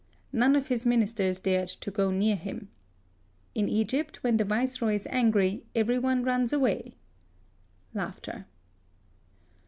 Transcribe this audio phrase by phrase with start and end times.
[0.33, 2.69] None of his ministers dared go near him.
[3.53, 6.95] In Egjrpt when the Viceroy is angry every one runs away.